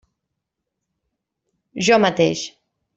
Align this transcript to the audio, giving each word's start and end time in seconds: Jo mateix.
Jo 1.89 2.03
mateix. 2.07 2.47